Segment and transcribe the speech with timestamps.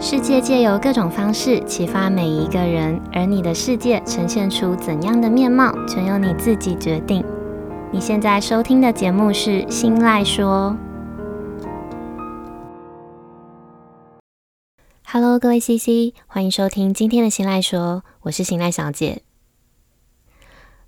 [0.00, 7.24] 世界借由各种方式启发每一个人，而你的世界呈现出怎样的面貌，全由你自己决定。
[7.90, 10.76] 你现在收听的节目是《新赖说》。
[15.04, 19.22] Hello，各位 CC，欢迎收听今天的《新赖说》，我是新赖小姐。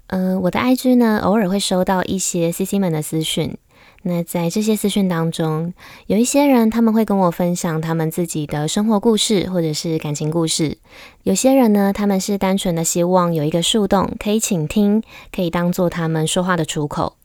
[0.07, 3.59] 呃，我的 IG 呢，偶尔会收到一些 CC 们的私讯。
[4.03, 5.75] 那在这些私讯当中，
[6.07, 10.79] 有一些人他们会跟我分享他们自己的生活故事，或者是感情故事。
[11.23, 17.17] 有些人呢，他们是单纯的希望有一个树洞可以倾听，可以当做他们说话的出口。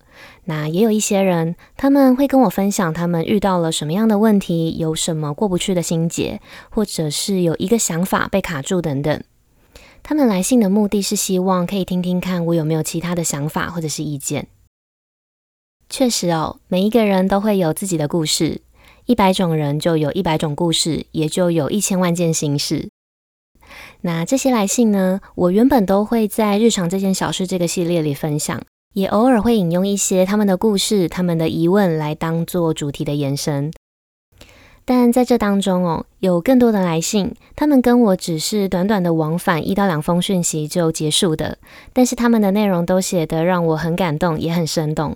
[0.45, 9.23] 那也有一些人，他们会跟我分享他们遇到了什么样的问题，有什么过不去的心结，或者是有一个想法被卡住等等。
[10.03, 14.47] 他们来信的目的是希望可以听听看我有没有其他的想法或者是意见。
[15.89, 18.62] 确实哦，每一个人都会有自己的故事，
[19.05, 22.89] 一百种人就有一百种故事，也就有一千万件心事。
[24.02, 28.61] 那这些来信呢，我原本都会在日常这件小事这个系列里分享，
[28.94, 33.72] 也偶尔会引用一些他们的故事、他们的疑问来当做主题的延伸。
[34.86, 41.58] 但在这当中哦，有更多的来信，他们跟我只是短短的往返一到两封讯息就结束的，
[41.91, 45.16] 但是他们的内容都写得让我很感动，也很生动。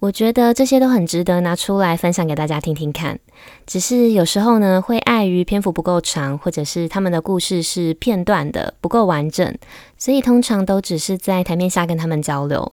[0.00, 3.18] 我觉得这些都很值得拿出来分享给大家听听看，
[3.66, 9.56] 只是有时候呢，会碍于篇幅不够长，或者是他们的故事是片段的，不够完整，
[9.96, 12.72] 所以通常都只是在台面下跟他们交流。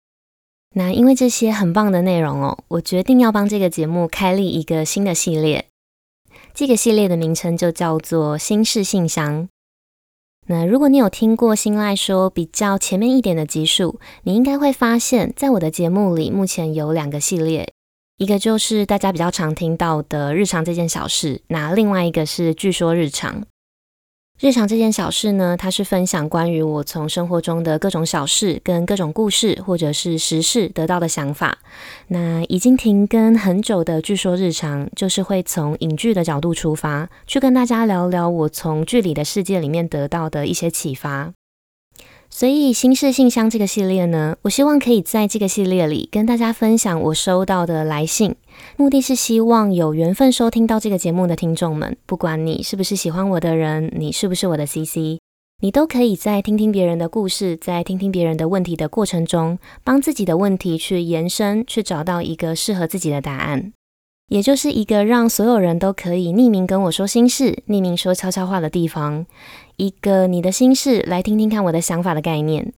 [0.73, 5.65] 那因为这些很棒的内容哦，我决定要帮这个节目开立一个新的系列，
[6.53, 9.49] 这个系列的名称就叫做“心事信箱”。
[10.47, 17.71] 那如果你有听过新赖说比较前面一点的集数，你应该会发现，在我的节目里，目前有两个系列，
[18.17, 23.43] 一个就是大家比较常听到的日常这件小事，那另外一个是据说日常。
[24.41, 31.59] 日常这件小事呢，它是分享关于我从生活中的各种小事、跟各种故事或者是时事得到的想法。
[32.07, 41.31] 那已经停更很久的，据说日常就是会从影剧的角度出发，去跟大家聊聊我从剧里的世界里面得到的一些启发。
[42.33, 48.35] 所以，心事信箱这个系列呢，我希望可以在这个系列里跟大家分享我收到的来信，
[48.77, 55.19] 目的是希望有缘分收听到这个节目的听众们，不管你是不是喜欢我的人，你是不是我的 CC，
[55.61, 63.73] 你都可以在听听别人的故事，在听听别人的问题的过程中，帮自己的问题去延伸，去找到一个适合自己的答案。
[64.31, 69.25] 也就是一个让所有人都可以匿名跟我说心事、匿名说悄悄话的地方，
[69.75, 72.71] 一个你的心事来听听看我的想法的概念。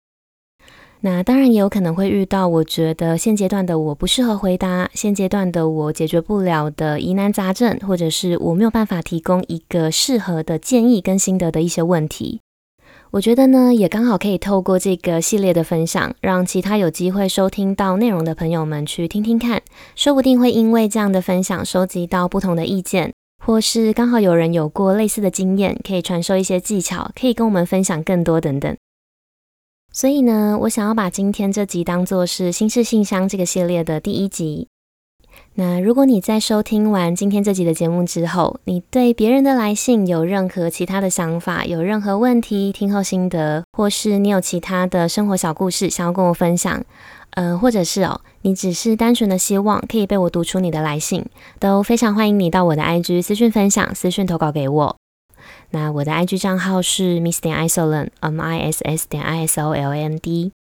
[1.03, 12.41] 那当然也有可能会遇到我觉得现阶段的我不适合回答，现阶段的我解决不了的疑难杂症，或者是我没有办法提供一个适合的建议跟心得的一些问题。
[13.13, 19.61] 我觉得呢，也刚好可以透过这个系列的分享，让其他有机会收听到内容的朋友们去听听看，
[19.95, 23.13] 说不定会因为这样的分享收集到不同的意见，
[23.45, 28.75] 或是刚好有人有过类似的经验，可以传授一些技巧，可以跟我们分享更多等等。
[29.93, 34.69] 所以呢，我想要把今天这集当作是新式信箱这个系列的第一集。
[35.55, 46.83] 那如果你在收听完今天这集的节目之后，你对别人的来信有任何其他的想法，有任何问题、听后心得，或是你有其他的生活小故事想要跟我分享，
[47.33, 51.27] 呃，或者是哦，你只是单纯的希望可以被我读出你的来信，
[51.59, 54.97] 都非常欢迎你到我的 IG 私讯分享、私讯投稿给我。
[55.73, 60.53] 那我的 IG 账号是 miss 点 isoland，m i s s 点 i s o l n d。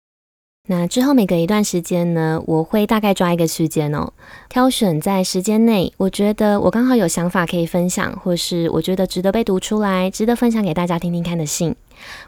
[0.68, 4.12] 那之后每隔一段时间呢，我会大概抓一个时间哦，
[4.48, 11.74] 挑选在时间内，我觉得我刚好有想法可以分享，或是我觉得值得被读出来、值得分享给大家听听看的信，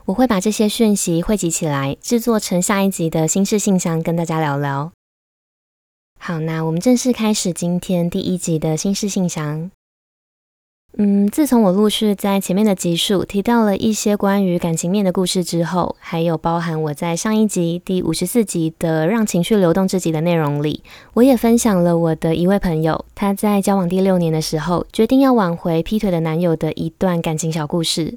[0.04, 4.90] 我会把这些讯息汇集起来，制作成下一集的心事信箱，跟大家聊聊。
[6.18, 9.70] 好，那我们正式开始今天第一集的心事信箱。
[10.96, 20.84] 嗯，自从我陆续在前面的集数提到了一些关于感情面的故事之后，还有包含我在上一集第五十四集的让情绪流动这集的内容里，
[21.14, 28.16] 我也分享了我的一位朋友，他在交往第六年的时候，决定要挽回劈腿的男友的一段感情小故事。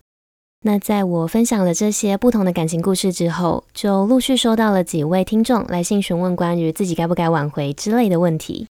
[0.64, 8.68] 那在我分享了这些不同的感情故事之后，就陆续收到了几位听众来信询问关于自己该不该挽回之类的问题。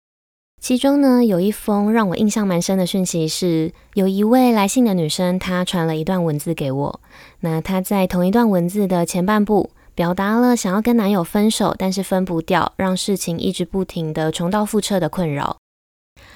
[0.60, 7.00] 其中呢，有一封让我印象蛮深的讯息是，有一位来信的女生，她传了一段文字给我。
[7.40, 15.56] 那她在同一段文字的前半部，表达了想要跟男友分手，但是分不掉，让事情一直不停的重蹈覆辙的困扰。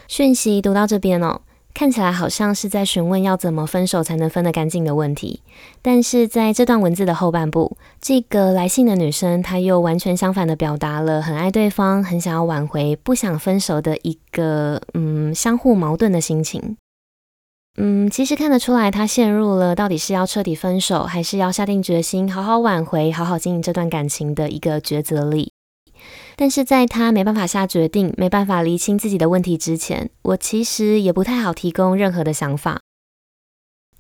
[0.09, 1.43] 讯息读到这边哦，
[1.75, 5.43] 看起来好像是在询问要怎么分手才能分得干净的问题，
[5.82, 16.76] 但是在这段文字的后半部，这个来信的女生她又完全相反的表达了很爱对方、很想要挽回、不想分手的一个嗯相互矛盾的心情。
[17.76, 25.54] 嗯，其实看得出来，她陷入了到底是要彻底分手，还是要下定决心好好挽回、好好经营这段感情的一个抉择里。
[26.37, 32.81] 但是在他没办法下决定、没办法厘清自己的问题之前，我其实也不太好提供任何的想法。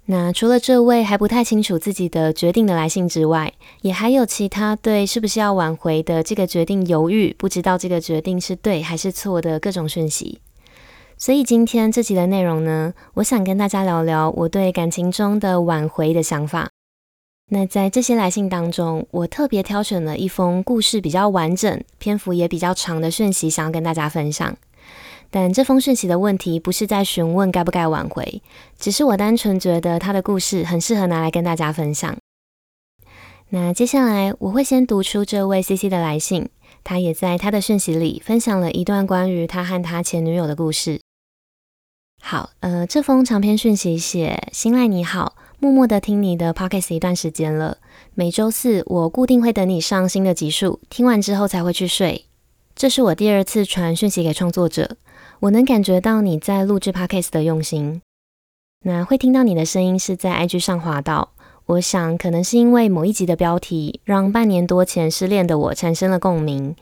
[0.06, 10.40] 那除了这位还不太清楚自己的决定的来信之外，也还有其他对是不是要挽回的这个决定犹豫，不知道这个决定是对还是错的各种讯息。
[11.16, 16.68] 所以今天这集的内容呢，我想跟大家聊聊我对感情中的挽回的想法。
[17.50, 24.56] 那在这些来信当中，我特别挑选了一封故事比较完整、篇幅也比较长的讯息，想要跟大家分享。
[25.30, 28.42] 但这封讯息的问题不是在询问该不该挽回，
[28.78, 32.16] 只是我单纯觉得他的故事很适合拿来跟大家分享。
[33.50, 36.48] 那接下来我会先读出这位 CC 的来信，
[36.82, 41.00] 他也在他的讯息里分享了一段关于他和他前女友的故事。
[42.22, 45.34] 好，呃，这封长篇讯息写：新赖你好。
[45.58, 47.78] 默默的听你的 podcast 一段时间了，
[48.14, 52.26] 每周四我固定会等你上新的集数，听完之后才会去睡。
[52.74, 54.96] 这是我第二次传讯息给创作者，
[55.40, 58.02] 我能感觉到你在录制 podcast 的用心。
[58.84, 61.30] 那会听到你的声音是在 IG 上滑到，
[61.66, 66.76] 我想可能是因为某一集的标题让半年多前失恋的我产生了共鸣。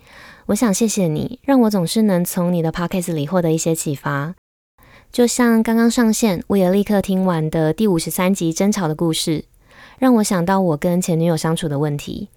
[0.46, 4.34] 我想谢谢你，让我总是能从你的 podcast 里获得一些启发。
[5.12, 9.44] 就像刚刚上线，我也立刻听完的第五十三集争吵的故事，
[9.98, 12.30] 让我想到我跟前女友相处的问题。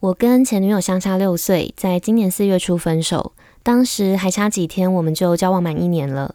[0.00, 6.34] 我跟前女友相差六岁，在今年四月初分手，当时还差几天我们就交往满一年了。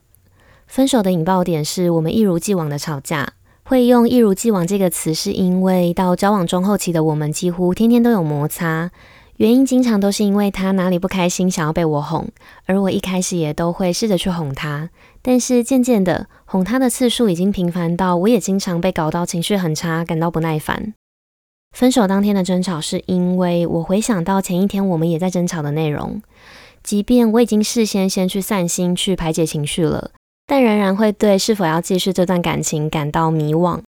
[0.66, 3.34] 分手的引爆点是我们一如既往的吵架，
[3.66, 8.90] 会用“一如既往”这个词，是因为到交往中后期的我们几乎天天都有摩擦。
[9.38, 12.28] 原因经常都是因为他哪里不开心，想要被我哄，
[12.66, 14.92] 而我一开始也都会试着去哄他。
[15.24, 20.94] 但是渐渐的，哄他的次数已经频繁到我也经常被搞到情绪很差，感到不耐烦。
[21.76, 26.22] 分手当天的争吵是因为我回想到前一天我们也在争吵的内容，
[26.84, 30.12] 即便我已经事先先去散心去排解情绪了，
[30.46, 33.82] 但仍然会对是否要继续这段感情感到迷惘。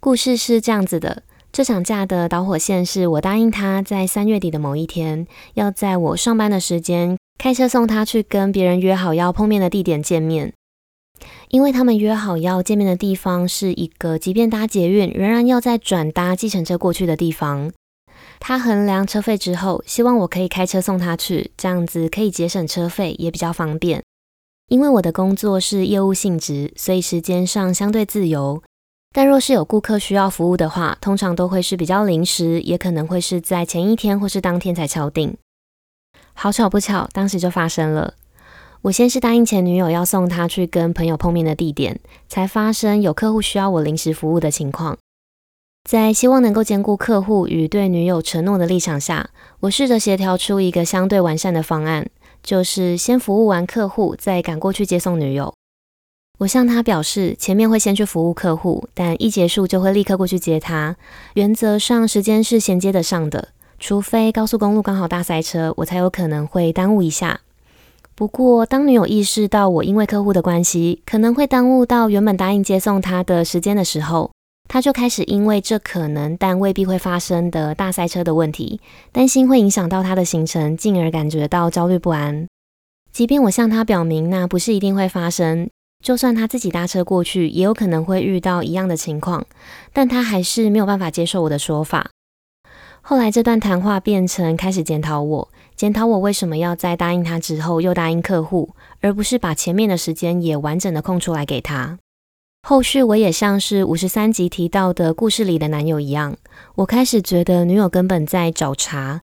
[0.00, 1.24] 故事是这样子的。
[1.52, 10.52] 这场架的导火线是我答应他在三月底的某一天，要在我上班的时间开车送他去跟别人约好要碰面的地点见面。
[11.48, 17.72] 因为他们约好要见面的地方是一个即便搭捷运仍然要再转搭计程车过去的地方。
[18.38, 24.02] 他衡量车费之后，希望我可以开车送他去，这样子可以节省车费，也比较方便。
[24.68, 28.62] 因为我的工作是业务性质，所以时间上相对自由。
[29.12, 35.36] 但若是有顾客需要服务的话，通常都会是比较临时，也可能会是在前一天或是当天才敲定。
[36.32, 38.14] 好巧不巧，当时就发生了。
[38.82, 41.98] 我先是答应前女友要送她去跟朋友碰面的地点，
[42.28, 44.96] 才发生有客户需要我临时服务的情况。
[45.88, 49.30] 在希望能够兼顾客户与对女友承诺的立场下，
[49.60, 52.08] 我试着协调出一个相对完善的方案，
[52.42, 55.52] 就是先服务完客户，再赶过去接送女友。
[56.40, 60.96] 我向他表示，前面会先去服务客户，但一结束就会立刻过去接他。
[61.34, 67.40] 原则上时间是衔接得上的，除非高速公路刚好大塞车，我才有可能会耽误一下。
[68.14, 74.30] 不过，当女友意识到我因为客户的关系可能会耽误到原本答应接送她的时间的时候，
[74.66, 78.80] 她就开始因为这可能但未必会发生的大塞车的问题，
[79.12, 82.46] 担心会影响到她的行程，进而感觉到焦虑不安。
[83.12, 85.68] 即便我向她表明那不是一定会发生。
[86.02, 89.46] 就算他自己搭车过去，也有可能会遇到一样的情况，
[89.92, 92.10] 但他还是没有办法接受我的说法。
[93.02, 101.98] 后来这段谈话变成开始检讨我，检讨我为什么要在答应他之后又答应客户，而不是把前面的时间也完整的空出来给他。
[102.66, 106.36] 后续我也像是五十三集提到的故事里的男友一样，
[106.76, 109.20] 我开始觉得女友根本在找茬，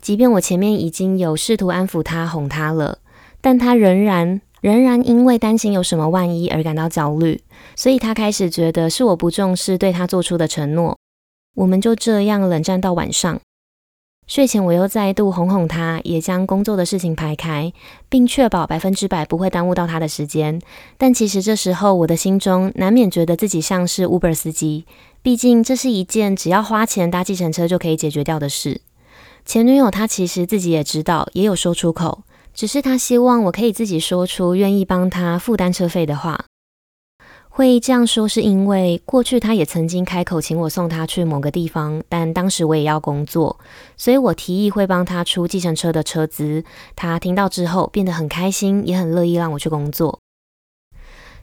[0.00, 2.98] 即便我前面已经有试图安抚他、哄他了，
[3.40, 4.40] 但他仍然。
[4.66, 7.40] 仍然因为担心有什么万一而感到焦虑，
[7.76, 10.98] 所以他开始觉得是我不重视对他做出的承诺。
[11.54, 13.38] 我们就这样冷战到晚上。
[14.26, 17.72] 睡前我又再度哄哄他，也将工作的事情排开，
[18.08, 20.60] 并确保百分之百不会耽误到他的时间。
[20.98, 24.84] 但其实这时候我的心中难免觉得自己像是 Uber 司机，
[25.22, 28.80] 毕竟这是一件只要花钱搭计程车就可以解决掉的事。
[29.44, 32.24] 前女友她其实自己也知道，也有说出口。
[32.56, 36.46] 只是他希望我可以自己说出愿意帮他负担车费的话。
[37.50, 43.58] 会这样说是因为过去他也曾经开口请我送他去某个地方，但当时我也要工作，
[43.98, 46.64] 所以我提议会帮他出计程车的车资。
[46.94, 50.18] 他听到之后变得很开心，也很乐意让我去工作。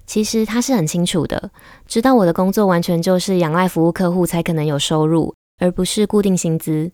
[0.08, 1.52] 其实他是很清楚的，
[1.88, 6.92] 知道我的工作完全就是仰赖服务客户才可能有收入，而不是固定薪资。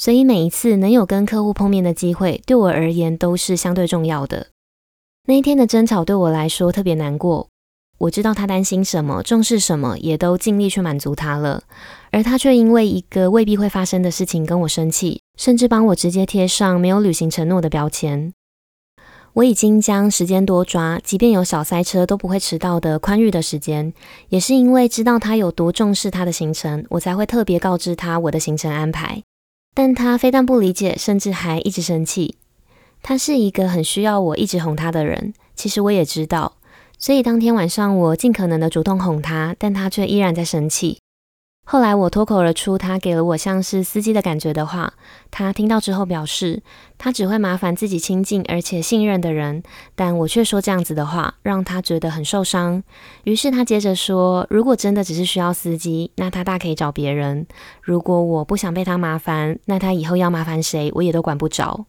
[0.00, 4.46] 所以每一次能有跟客户碰面的机会，对我而言都是相对重要的。
[5.26, 7.48] 那一天的争吵对我来说特别难过。
[7.98, 11.64] 我知道他担心什么，重视什么，也都尽力去满足他了，
[12.12, 18.32] 而他却因为一个未必会发生的事情跟我生气，甚至帮我直接贴上没有履行承诺的标签。
[19.34, 23.92] 我已经将时间多抓，即便有小塞车都不会迟到的宽裕的时间，
[24.30, 29.22] 也是因为知道他有多重视他的行程，我才会特别告知他我的行程安排。
[29.74, 32.36] 但他非但不理解，甚至还一直生气。
[33.02, 36.56] 他是一个很需要我一直哄他的人，其实我也知道。
[36.98, 40.98] 所以当天晚上，我尽可能的主动哄他，但他却依然在生气。
[41.72, 44.92] 后来我脱口而出，他给了我像是司机的感觉的话。
[45.30, 46.64] 他听到之后表示，
[46.98, 49.62] 他只会麻烦自己亲近而且信任的人，
[49.94, 52.82] 但我却说这样子的话，让他觉得很受伤。
[53.22, 57.46] 于是他接着说，如果真的只是需要司机，那他大可以找别人。
[57.80, 61.86] 如果我不想被他麻烦，那他以后要麻烦谁，我也都管不着。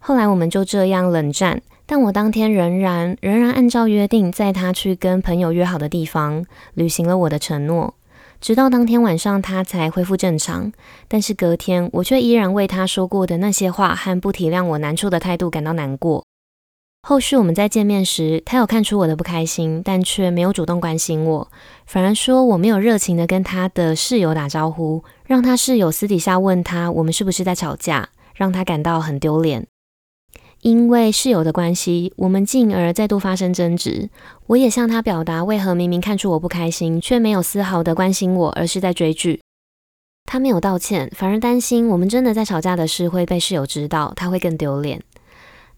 [0.00, 1.62] 后来我们就这样冷战。
[1.86, 7.94] 但我当天仍然仍然按照约定，载他去跟朋友约好的地方，履行了我的承诺。
[8.40, 10.72] 直到当天晚上，他才恢复正常。
[11.08, 16.24] 但是隔天，我却依然为他说过的那些话和不体谅我难处的态度感到难过。
[17.06, 21.50] 后续我们在见面时，他有看出我的不开心，但却没有主动关心我，
[21.84, 29.66] 反而说我没有热情的跟他的室友打招呼，让他室友私底下问他我们是不是在吵架，让他感到很丢脸。
[30.64, 34.08] 因为室友的关系，我们进而再度发生争执。
[34.46, 39.42] 我也向他表达为何明明看出我不开心，却没有丝毫的关心我，而是在追剧。
[40.24, 45.02] 他没有道歉，反而担心我们真的在吵架的事会被室友知道，他会更丢脸。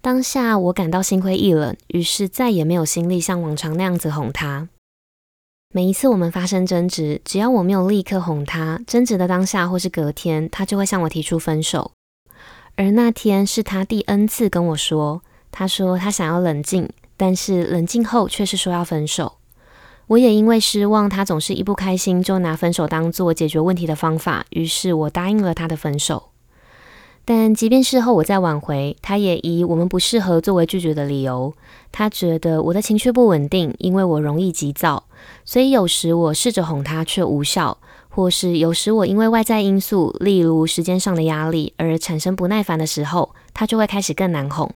[0.00, 4.68] 当下我感到心灰意冷，于是再也没有心力像往常那样子哄他。
[5.74, 11.90] 每一次我们发生争执，只要我没有立刻哄他，争执的当下或是隔天，他就会向我提出分手。
[12.76, 19.38] 而那天是他第 N 次跟我说，他说他想要冷静，但是冷静后却是说要分手。
[20.08, 26.28] 我也因为失望，他总是一不开心就拿分手当做解决问题的方法，于是我答应了他的分手。
[27.24, 31.52] 但即便事后我再挽回，他也以我们不适合作为拒绝的理由。
[31.90, 35.04] 他觉得我的情绪不稳定，因为我容易急躁，
[35.44, 37.78] 所以有时我试着哄他却无效。
[38.16, 44.72] 或是有时我因为外在因素，例如时间上的压力而产生不耐烦的时候，他就会开始更难哄。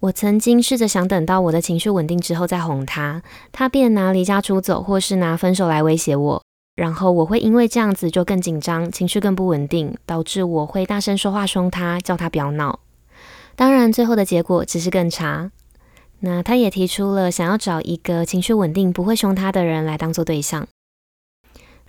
[0.00, 3.22] 我曾经试着想等到我的情绪稳定之后再哄他，
[3.52, 6.42] 他便拿离家出走，或是拿分手来威胁我，
[6.76, 12.80] 然后我会因为这样子就更紧张，情绪更不稳定，导致我会大声说话凶他，叫他不要闹。
[13.56, 15.50] 当然，最后的结果只是更差。
[16.18, 20.68] 那他也提出了想要找一个情绪稳定、不会凶他的人来当做对象。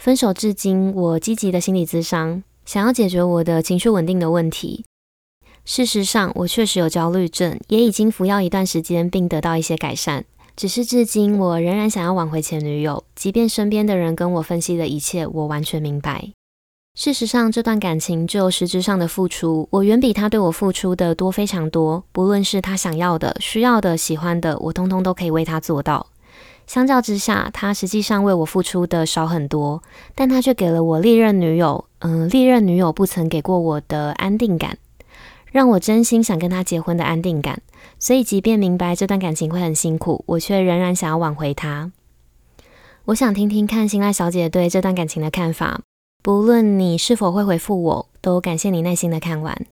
[0.02, 4.84] 分手至今，我积极的心理咨商，想要解决我的情绪稳定的问题。
[5.64, 10.26] 事实上，我确实有焦虑症，也已经服药一段时间，并得到一些改善。
[10.56, 16.30] 只是至今，我仍然想要挽回前女友，即便身边的人跟我分析的一切，我完全明白。
[16.96, 22.04] 事实上，这段感情就实质上的付出，我远比他对我付出的多非常多。
[22.12, 26.08] 不论是他想要的、需要的、喜欢的，我通通都可以为他做到。
[26.68, 29.84] 相较之下，他实际上为我付出的少很多，
[30.16, 34.78] 但他却给了我历任女友，嗯、历任女友不曾给过我的安定感，
[35.52, 37.62] 让我真心想跟他结婚的安定感。
[38.00, 41.92] 所以，即便明白这段感情会很辛苦，我却仍然想要挽回他。
[43.06, 45.82] 我想听听看新赖小姐对这段感情的看法，
[46.24, 49.66] 不论你是否会回复我，都感谢你耐心的看完。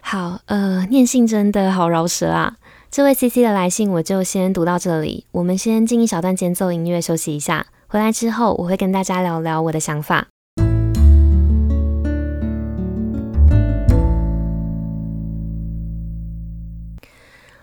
[0.00, 2.56] 好，呃，念信真的好饶舌啊。
[2.92, 7.68] 这位 CC 的来信我就先读到这里，我们先进一小段间奏音乐休息一下。
[7.86, 10.26] 回来之后，我会跟大家聊聊我的想法。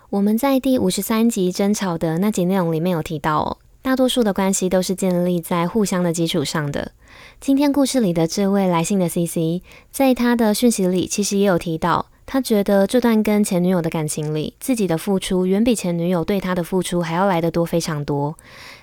[0.10, 6.94] 我们在第五十三集争吵的那集内容里面有提到哦，大多数的关系都是建立在互相的基础上的。
[7.42, 12.06] 今天故事里的这位来信的 CC，在他的讯息里其实也有提到。
[12.30, 18.38] 他觉得这段跟前女友的感情里，自己的付出远比前女友对他的付出还要来得多，非常多。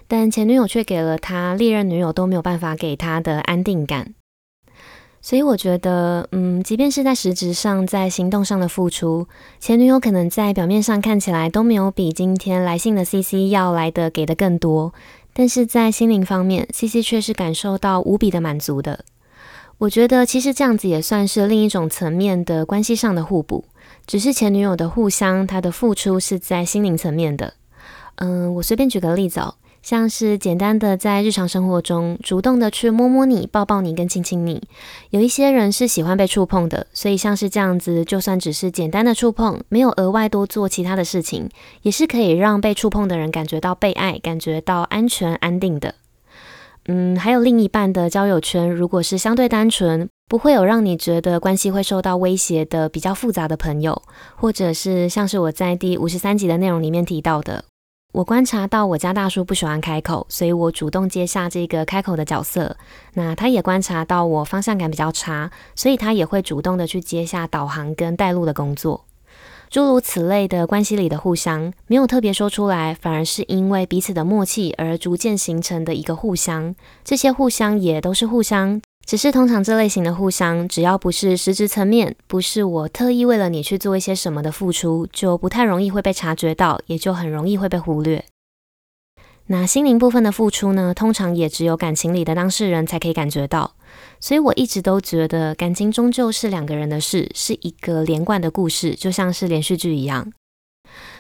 [0.09, 4.15] 但前女友却给了他历任女友都没有办法给他的安定感。
[5.21, 9.27] 所以我觉得，嗯，即便是在实质上，在行动上的付出，
[9.61, 14.95] 前女友可能在表面上看起来都没有比今天来信的 CC 要来的给的更多，
[15.35, 19.05] 但是在心灵方面，CC 却是感受到无比的满足的。
[19.85, 23.67] 我觉得其实这样子也算是另一种层面的关系上的互补，
[24.07, 27.53] 只是前女友的互相，她的付出是在心灵层面的。
[28.17, 29.57] 嗯，我随便举个例子哦。
[29.83, 34.63] 像是简单的在日常生活中主动的去摸摸你、抱抱你跟亲亲你，
[35.11, 41.51] 有一些人是喜欢被触碰的，所以像是这样子，就算只是简单的触碰，没有额外多做其他的事情，
[41.83, 45.95] 也是可以让被触碰的人感觉到被爱、感觉到安全、安定的。
[46.87, 54.03] 嗯，还有另一半的交友圈，如果是相对单纯，不会有让你觉得关系会受到威胁的比较复杂的朋友，
[54.37, 57.65] 或者是像是我在第五十三集的内容里面提到的。
[58.13, 62.77] 我观察到我家大叔不喜欢开口，所以我主动接下这个开口的角色。
[63.15, 69.05] 那他也观察到我方向感比较差，所以他也会主动的去接下导航跟带路的工作。
[69.71, 76.75] 诸如此类的关系里的互相，没有特别说出来，反而是因为彼此的默契而逐渐形成的一个互相。
[77.05, 78.81] 这些互相也都是互相。
[79.07, 88.25] 只是通常这类型的互相，只要不是实质层面，不是我特意为了你去做一些什么的付出，就不太容易会被察觉到，也就很容易会被忽略。
[89.47, 93.75] 那心灵部分的付出呢，通常也只有感情里的当事人才可以感觉到。
[94.19, 100.33] 所以我一直都觉得，感情终究是两个人的事，是一个连贯的故事，就像是连续剧一样。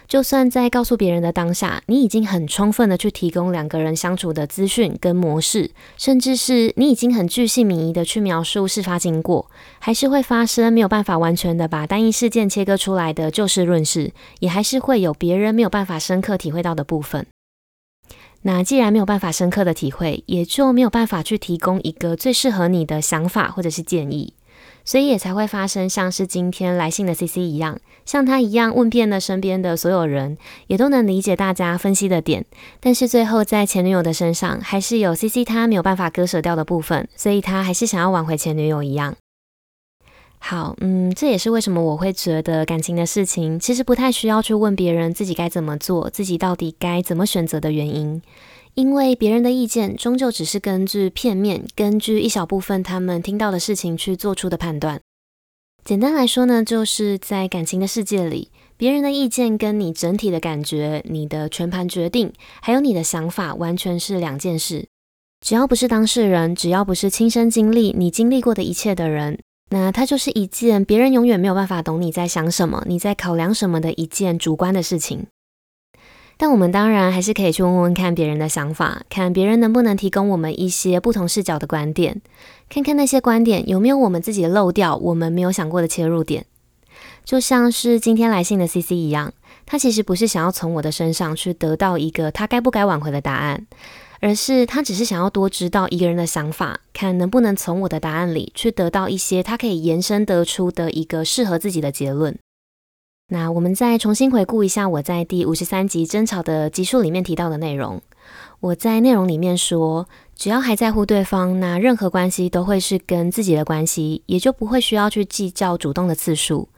[0.08, 17.26] 就算在告诉别人的当下，你已经很充分的去提供两个人相处的资讯跟模式，甚至是你已经很具细靡遗的去描述事发经过，还是会发生没有办法完全的把单一事件切割出来的就事论事，也还是会有别人没有办法深刻体会到的部分。
[18.46, 24.34] 那既然没有办法深刻的体会，也就没有办法去提供一个最适合你的想法或者是建议。
[24.84, 30.36] 所以也才会发生像是今天来信的 CC 一样，像他一样问遍了身边的所有人，
[30.66, 32.44] 也都能理解大家分析的点，
[32.80, 39.16] 但是最后在前女友的身上，还是有 CC 他没有办法割舍掉的部分，所以他还是想要挽回前女友一样。
[40.46, 48.20] 好，嗯，这也是为什么我会觉得感情的事情，其实不太需要去问别人自己该怎么做，自己到底该怎么选择的原因。
[48.74, 55.00] 因为别人的意见终究只是根据片面，根据一小部分他们听到的事情去做出的判断。
[55.82, 62.30] 简单来说呢，就是在感情的世界里，别人的意见跟你整体的感觉、你的全盘决定，
[62.60, 64.86] 还有你的想法，完全是两件事。
[65.40, 69.38] 只要不是当事人，只要不是亲身经历你经历过的一切的人，
[69.74, 75.26] 那它就是一件别人永远没有办法懂你在想什么、你在考量什么的一件主观的事情。
[76.36, 82.22] 但我们当然还是可以去问问看别人的想法，看别人能不能提供我们一些不同视角的观点，
[82.68, 86.46] 看看那些观点有没有我们自己漏掉、我们没有想过的切入点。
[87.24, 89.32] 就像是今天来信的 CC 一样，
[89.66, 93.66] 他其实不是想要从我的身上去得到一个他该不该挽回的答案，
[94.24, 102.34] 而是他只是想要多知道一个人的想法，看能不能从我的答案里去得到一些他可以延伸得出的一个适合自己的结论。
[103.28, 108.00] 那我们再重新回顾一下我在第五十三集争吵的集数里面提到的内容。
[108.60, 116.70] 我在内容里面说，只要还在乎对方，那任何关系都会是跟自己的关系，也就不会需要去计较主动的次数。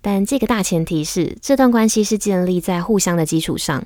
[0.00, 3.84] 但这个大前提是，这段关系是建立在互相的基础上，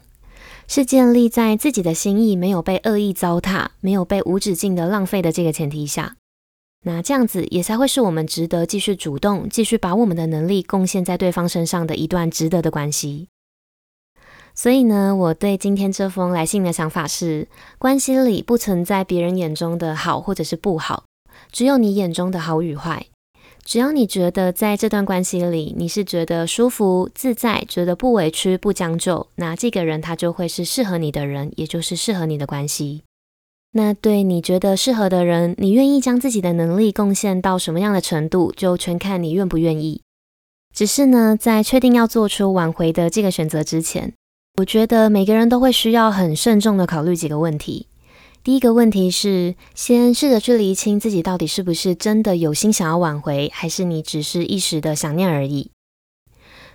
[0.68, 6.16] 是建立在自己的心意没有被恶意糟蹋，没有被无止境的浪费的这个前提下。
[6.84, 13.28] 那这样子也才会是我们值得继续主动、继续把我们的能力贡献在对方身上的一段值得的关系。
[14.54, 21.04] 所以呢，我对今天这封来信的想法是：关系里不存在别人眼中的好或者是不好，
[21.50, 23.06] 只有你眼中的好与坏。
[23.68, 33.02] 只要你觉得在这段关系里你是觉得舒服、自在，觉得不委屈、不将就，那这个人他就会是适合你的人，也就是适合你的关系。
[33.72, 40.00] 那对你觉得适合的人，你愿意将自己的能力贡献到什么样的程度，就全看你愿不愿意。
[40.74, 44.14] 只是呢，在确定要做出挽回的这个选择之前，
[44.56, 47.86] 我觉得每个人都会需要很慎重的考虑几个问题。
[48.48, 55.70] 第一个问题是，先试着去厘清自己到底是不是真的有心想要挽回，还是你只是一时的想念而已。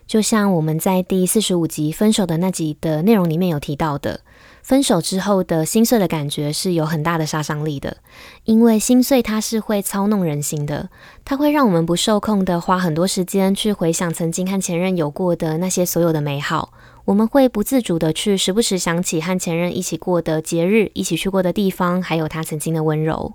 [0.05, 4.19] 就像我们在第四十五集分手的那集的内容里面有提到的。
[4.61, 7.97] 分手之后的心碎的感觉是有很大的杀伤力的，
[8.43, 10.91] 因为心碎它是会操弄人心的，
[11.25, 16.71] 它会让我们不受控的花很多时间去回想曾经和前任有过的那些所有的美好，
[17.05, 23.33] 我们会不自主的去时不时想起和前任一起过的节日，一起去过的地方，还有他曾经的温柔。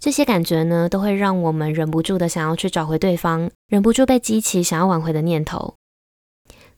[0.00, 5.74] 这些感觉呢，都会让我们忍不住的想要去找回对方，忍不住被激起想要挽回的念头。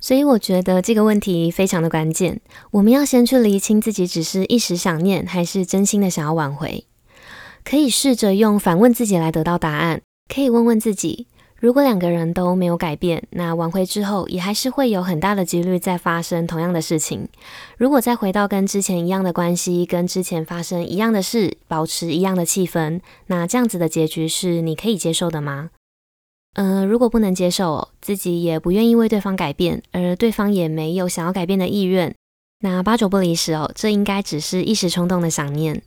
[0.00, 2.40] 所以我觉得这个问题非常的关键，
[2.72, 6.86] 我们要先去厘清自己只是一时想念，还是真心的想要挽回。
[7.62, 10.00] 可以试着用反问自己来得到答案。
[10.32, 11.26] 可以问问自己，
[11.62, 17.28] 如果两个人都没有改变，那挽回之后也还是会有很大的几率再发生同样的事情。
[17.78, 25.70] 如果再回到跟之前一样的关系，跟之前发生一样的事，保持一样的气氛，那这样子的结局是你可以接受的吗？
[26.54, 32.12] 嗯、如果不能接受，自己也不愿意为对方改变，而对方也没有想要改变的意愿，
[32.62, 35.80] 那八九不离十哦，这应该只是一时冲动的想念。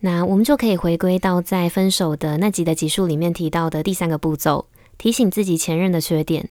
[0.00, 4.66] 那我们就可以回归到在分手的那集的集数里面提到的第三个步骤，
[5.02, 6.48] 提醒自己前任的缺点。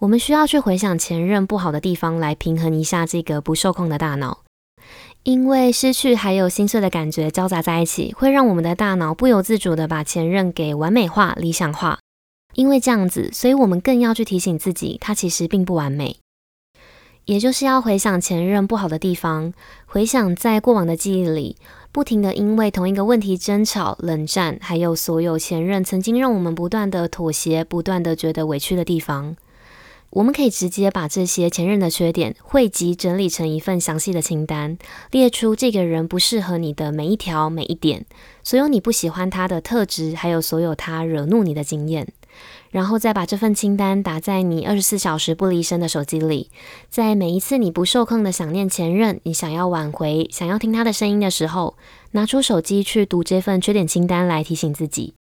[0.00, 4.42] 我们需要去回想前任不好的地方，来平衡一下这个不受控的大脑。
[5.22, 11.98] 因为失去还有心碎的感觉交杂在一起，会让我们的大脑不由自主的把前任给完美化、理想化。
[12.54, 16.16] 因为这样子，所以我们更要去提醒自己，他其实并不完美。
[17.26, 19.52] 也就是要回想前任不好的地方，
[19.84, 21.58] 回想在过往的记忆里，
[21.94, 29.36] 不停的因为同一个问题争吵、冷战，还有所有前任曾经让我们不断的妥协、不断的觉得委屈的地方。
[30.10, 34.76] 我们可以直接把这些前任的缺点汇集整理成一份详细的清单，
[35.12, 38.04] 列出这个人不适合你的每一条、每一点，
[38.42, 42.08] 所有你不喜欢他的特质，还有所有他惹怒你的经验。
[42.74, 46.50] 然后再把这份清单打在你二十四小时不离身的手机里，
[46.90, 51.76] 在每一次你不受控的想念前任，你想要挽回、想要听他的声音的时候，
[52.10, 55.14] 拿出手机去读这份缺点清单来提醒自己。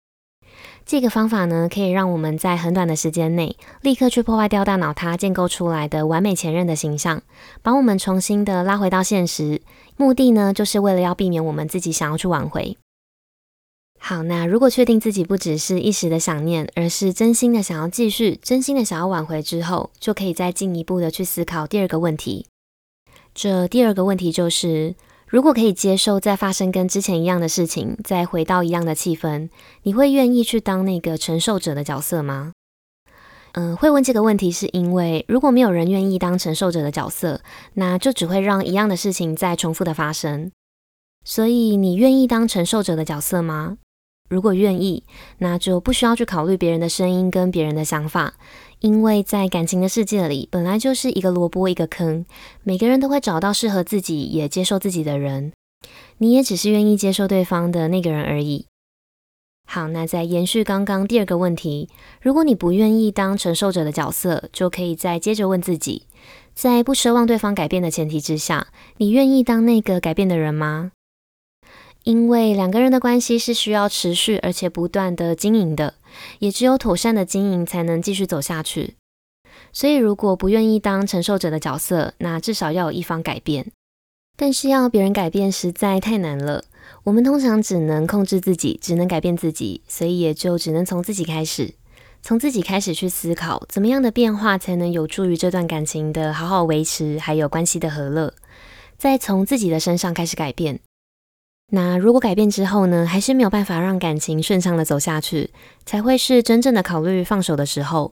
[0.87, 7.21] 这个方法呢，可以让我们在很短的时间内，立刻去破坏掉大脑它建构出来的完美前任的形象，
[7.61, 9.61] 把我们重新的拉回到现实。
[9.99, 12.79] 目的呢，就是为了要避免我们自己想要去挽回。
[14.05, 22.47] 好，那如果确定自己不只是一时的想念，而是真心的想要继续，真心的想要挽回之后，就可以再进一步的去思考第二个问题。
[23.33, 24.97] 这第二个问题就是，
[25.29, 29.49] 如果可以接受再发生跟之前一样的事情，再回到一样的气氛，
[29.85, 32.53] 你会愿意去当那个承受者的角色吗？
[33.53, 37.41] 嗯，会问这个问题是因为，如果没有人愿意当承受者的角色，
[37.75, 40.51] 那就只会让一样的事情再重复的发生。
[41.25, 43.79] 所以，你愿意当承受者的角色吗？
[44.33, 45.05] 如果愿意，
[45.41, 48.33] 那就不需要去考虑别人的声音跟别人的想法，
[48.81, 52.25] 因为在感情的世界里，本来就是一个萝卜一个坑，
[52.63, 55.53] 每个人都会找到适合自己也接受自己的人，
[56.17, 58.65] 你也只是愿意接受对方的那个人而已。
[59.67, 61.91] 好，那再延续刚刚第二个问题，
[62.23, 66.07] 如果你不愿意当承受者的角色，就可以再接着问自己，
[66.55, 70.93] 在不奢望对方改变的前提之下，你愿意当那个改变的人吗？
[72.05, 75.95] 因为两个人的关系是需要持续而且不断的经营的，
[76.41, 78.97] 也只有妥善的经营才能继续走下去。
[79.73, 83.71] 所以，如果不愿意当承受者的角色，那至少要有一方改变。
[84.37, 86.65] 但是要别人改变实在太难了，
[87.05, 91.75] 我们通常只能控制自己，只能改变自己，所以也就只能从自己开始，
[92.23, 98.35] 从自己开始去思考，怎么样的变化才能有助于这段感情的好好维持，还有关系的和乐，
[98.99, 100.81] 再从自己的身上开始改变。
[101.75, 105.51] 那如果改变之后呢，还是没有办法让感情顺畅的走下去，
[105.87, 108.13] 才会是真正的考虑放手的时候，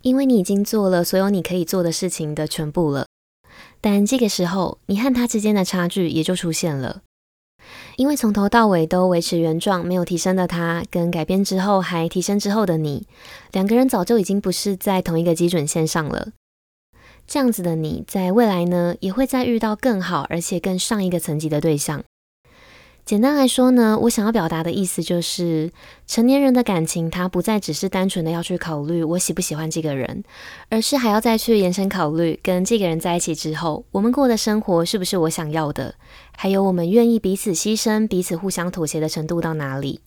[0.00, 3.06] 因为你已经做了所有你可以做的事情的全部了。
[3.82, 7.02] 但这个时候，你和他之间的差距也就出现了，
[7.96, 13.06] 因为从头到尾都维持原状、没有提升的他，跟改变之后还提升之后的你，
[13.52, 16.28] 两个人早就已经不是在同一个基准线上了。
[17.26, 22.02] 这样子的你在未来呢，也会再遇到更好而且更上一个层级的对象。
[23.08, 25.72] 简单来说呢，我想要表达的意思就是，
[26.06, 30.22] 成年人的感情，它不再只是单纯的要去考虑我喜不喜欢这个人，
[30.68, 35.94] 而是还要再去延伸考虑，跟这个人在一起之后，我们过的生活是不是我想要的，
[36.36, 40.00] 还有我们愿意彼此牺牲、彼此互相妥协的程度到哪里。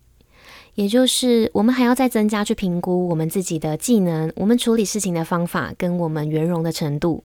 [0.75, 7.23] 也就是，我们还要再增加去评估我们自己的技能，我们处理事情的方法，跟我们圆融的程度。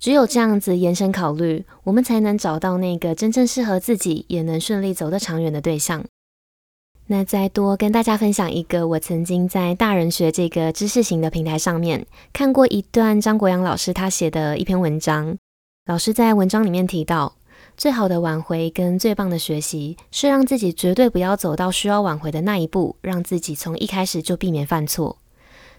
[0.00, 6.02] 只有这样子延伸考虑，我们才能找到那个真正适合自己，也能顺利走得长远的对象。
[7.08, 15.36] 那再多跟大家分享一个，我曾经在大人学这个知识型的平台上面看过一段张国阳老师他写的一篇文章。
[15.84, 17.34] 老师在文章里面提到，
[17.76, 25.18] 最好的挽回跟最棒的学习，是让自己绝对不要走到需要挽回的那一步，让自己从一开始就避免犯错。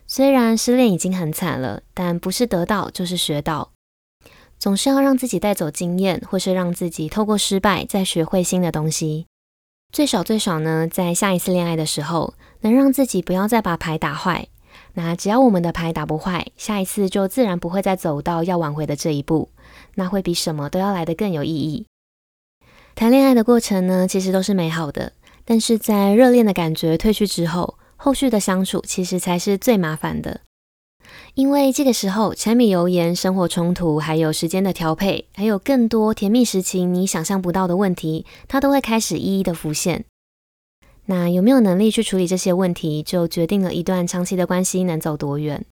[0.05, 3.71] 虽然失恋已经很惨了，但不是得到就是学到。
[4.61, 9.25] 总是要让自己带走经验，或是让自己透过失败再学会新的东西。
[9.91, 14.49] 最少最少呢，在下一次恋爱的时候，能让自己不要再把牌打坏。
[14.93, 19.49] 那只要我们的牌打不坏，下一次就自然不会再走到要挽回的这一步。
[19.95, 21.87] 那会比什么都要来得更有意义。
[22.93, 30.41] 谈恋爱的过程呢，其实都是美好的，但是在热恋的感觉褪去之后，后续的相处其实才是最麻烦的。
[31.33, 40.05] 因为这个时候，柴米油盐、生活冲突，还有时间的调配，还有更多甜蜜时期你想象不到的问题，它都会开始一一的浮现。
[41.05, 45.65] 那有没有能力去处理这些问题，就决定了一段长期的关系能走多远。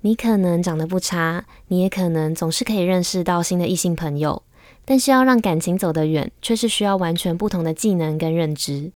[0.00, 4.42] 你可能长得不差，你也可能总是可以认识到新的异性朋友，
[4.84, 8.92] 但是要让感情走得远，却是需要完全不同的技能跟认知。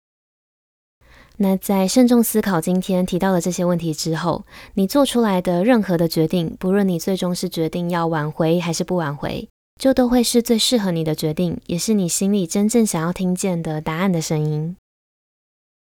[1.37, 4.45] 那在慎重思考今天提到的这些问题之后，
[4.75, 9.49] 你做出来的任何的决定，不论你最终是决定要挽回还是不挽回，
[9.81, 14.77] 就都会是最适合你的决定，也是你心里真正想要听见的答案的声音。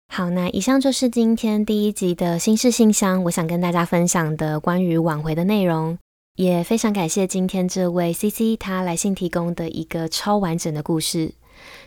[0.08, 5.98] 好，那以上就是今天第一集的心事信箱，我想跟大家分享的关于挽回的内容，
[6.36, 11.34] 也非常感谢今天这位 CC 他来信提供的一个超完整的故事。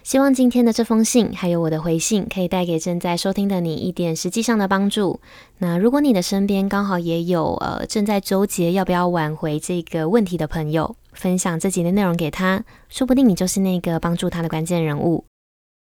[0.03, 5.21] 希望今天的这封信，还有我的回信，可以带给正在收听的你一点实际上的帮助。
[5.59, 15.25] 那如果你的身边刚好也有呃正在纠结要不要挽回这个问题的朋友，分享这集的内容给他，说不定你就是那个帮助他的关键人物。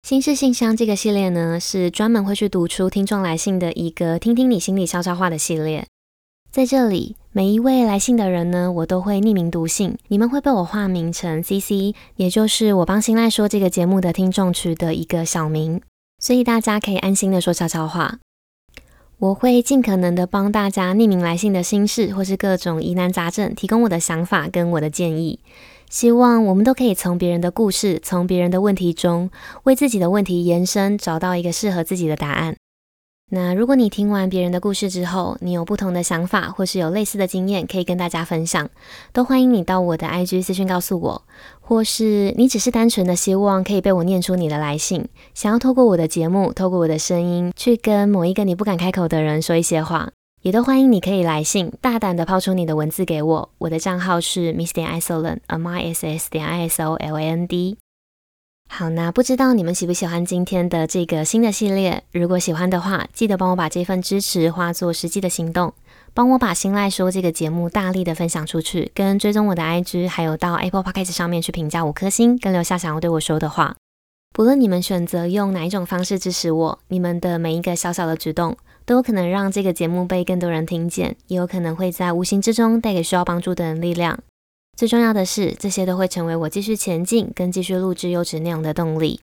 [0.03, 5.85] 心事信箱这个系列呢，是专门会去读出听众来信的一个听听你心里悄悄话的系列，
[6.51, 7.15] 在这里。
[7.31, 15.79] 每一位来信的人呢，我都会匿名读信，你们会被我化名成 CC，也就是我帮新赖说这个节目的听众取的一个小名，
[16.17, 18.17] 所以大家可以安心的说悄悄话。
[19.19, 25.39] 我会尽可能的帮大家匿名来信的心事或是各种疑难杂症，提供我的想法跟我的建议，
[25.91, 29.29] 希望我们都可以从别人的故事，从别人的问题中，
[29.65, 32.55] 为自己的问题延伸，找到一个适合自己的答案。
[33.29, 38.69] 那如果你听完别人的故事之后，你有不同的想法，或是有类似的经验可以跟大家分享，
[39.11, 41.21] 都欢迎你到我的 IG 私讯告诉我，
[41.59, 50.09] 或是你只是单纯的希望可以被我念出你的来信，想要透过我的节目，透过我的声音去跟某一个你不敢开口的人说一些话，
[50.41, 57.77] 也都欢迎你可以来信，大胆的抛出你的文字给我，我的账号是 miss 点 isoland，m i s s 点 i s o l a n d。
[58.69, 62.03] 好，那不知道你们喜不喜欢今天的这个新的系列？
[62.11, 65.73] 如果喜欢的话，记得帮我把这份支持化作实际的行动，
[66.13, 73.75] 帮我把心赖说这个节目大力的分享出去，跟追踪我的 IG，还有到 Apple Podcast 上面去评价五颗星，跟留下想要对我说的话。
[74.33, 84.19] 不论你们选择用哪一种方式支持我，你们的每一个小小的举动，都有可能让这个节目被更多人听见，也有可能会在无形之中带给需要帮助的人力量。
[84.77, 89.19] 最重要的是，这些都会成为我继续前进跟继续录制优质内容的动力。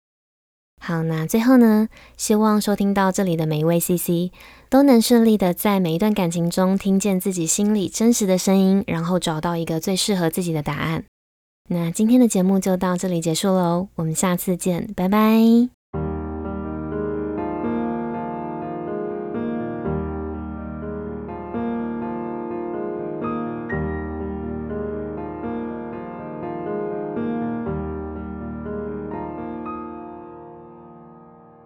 [0.80, 4.30] 好，那最后呢，希望收听到这里的每一位 CC
[4.68, 11.04] 都能顺利的在每一段感情中听见自己心里真实的声音，然后找到一个最适合自己的答案。
[11.70, 15.77] 那今天的节目就到这里结束喽，我们下次见，拜拜。